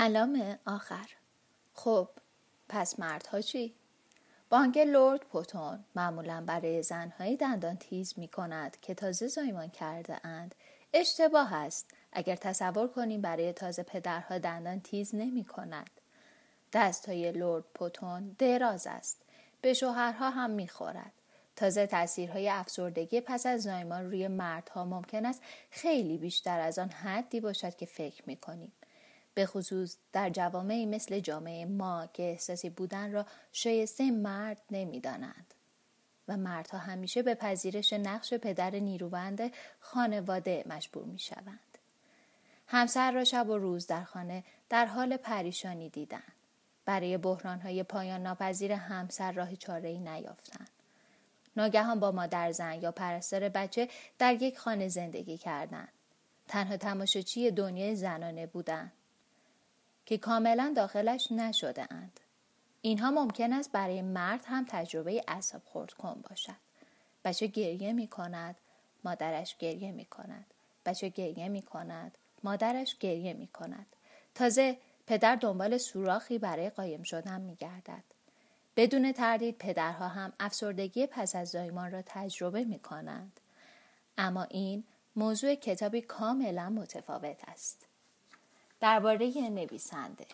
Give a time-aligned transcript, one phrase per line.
[0.00, 1.08] کلام آخر
[1.74, 2.08] خب
[2.68, 3.74] پس مردها چی؟
[4.50, 10.54] بانک لورد پوتون معمولا برای زنهایی دندان تیز می کند که تازه زایمان کرده اند
[10.92, 15.90] اشتباه است اگر تصور کنیم برای تازه پدرها دندان تیز نمی کند.
[16.72, 19.22] دست های لورد پوتون دراز است.
[19.60, 21.12] به شوهرها هم می خورد.
[21.56, 27.40] تازه تاثیرهای افسردگی پس از زایمان روی مردها ممکن است خیلی بیشتر از آن حدی
[27.40, 28.72] باشد که فکر می کنیم.
[29.34, 35.54] به خصوص در جوامعی مثل جامعه ما که احساسی بودن را شایسته مرد نمی‌دانند
[36.28, 41.78] و مردها همیشه به پذیرش نقش پدر نیرومند خانواده مجبور می شوند.
[42.66, 46.32] همسر را شب و روز در خانه در حال پریشانی دیدند.
[46.84, 50.70] برای بحرانهای پایان ناپذیر همسر راه چاره ای نیافتند.
[51.56, 55.88] ناگهان با مادر زن یا پرستار بچه در یک خانه زندگی کردند.
[56.48, 58.92] تنها تماشاچی دنیای زنانه بودند.
[60.10, 62.20] که کاملا داخلش نشده اند.
[62.82, 66.56] اینها ممکن است برای مرد هم تجربه اصاب خورد کن باشد.
[67.24, 68.56] بچه گریه می کند،
[69.04, 70.46] مادرش گریه می کند.
[70.86, 73.86] بچه گریه می کند، مادرش گریه می کند.
[74.34, 78.04] تازه پدر دنبال سوراخی برای قایم شدن می گردد.
[78.76, 83.40] بدون تردید پدرها هم افسردگی پس از زایمان را تجربه می کنند.
[84.18, 84.84] اما این
[85.16, 87.86] موضوع کتابی کاملا متفاوت است.
[88.80, 90.26] درباره نویسنده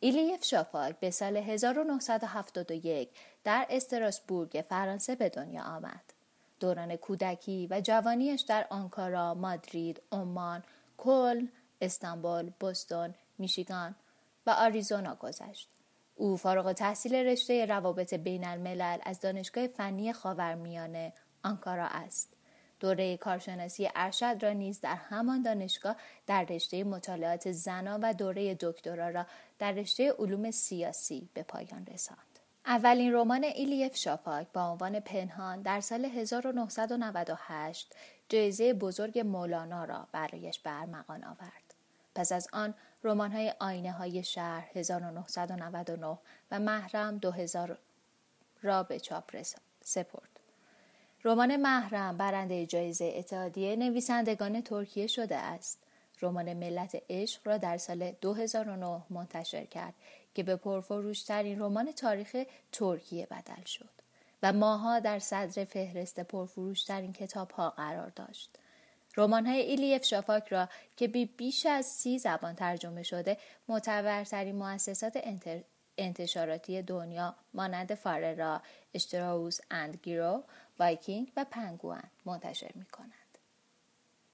[0.00, 3.08] ایلیف شافاک به سال 1971
[3.44, 6.02] در استراسبورگ فرانسه به دنیا آمد.
[6.60, 10.62] دوران کودکی و جوانیش در آنکارا، مادرید، عمان،
[10.96, 11.46] کل،
[11.80, 13.94] استانبول، بوستون، میشیگان
[14.46, 15.68] و آریزونا گذشت.
[16.14, 21.12] او فارغ تحصیل رشته روابط بین الملل از دانشگاه فنی خاورمیانه
[21.44, 22.33] آنکارا است.
[22.84, 25.96] دوره کارشناسی ارشد را نیز در همان دانشگاه
[26.26, 29.26] در رشته مطالعات زنا و دوره دکترا را
[29.58, 32.38] در رشته علوم سیاسی به پایان رساند.
[32.66, 37.92] اولین رمان ایلیف شاپاک با عنوان پنهان در سال 1998
[38.28, 41.74] جایزه بزرگ مولانا را برایش برمغان آورد.
[42.14, 42.74] پس از آن
[43.04, 46.18] رمان های آینه های شهر 1999
[46.50, 47.78] و محرم 2000
[48.62, 49.42] را به چاپ
[49.84, 50.33] سپرد.
[51.26, 55.78] رمان محرم برنده جایزه اتحادیه نویسندگان ترکیه شده است.
[56.22, 59.94] رمان ملت عشق را در سال 2009 منتشر کرد
[60.34, 62.36] که به پرفروشترین رمان تاریخ
[62.72, 63.90] ترکیه بدل شد
[64.42, 68.50] و ماها در صدر فهرست پرفروشترین کتاب ها قرار داشت.
[69.16, 73.36] رمان های الیف شافاک را که به بیش از سی زبان ترجمه شده
[73.68, 75.16] معتبرترین مؤسسات
[75.98, 78.62] انتشاراتی دنیا مانند فاررا،
[78.94, 80.44] اشتراوس اند گیرو،
[80.78, 83.23] وایکینگ و پنگوئن منتشر می کند.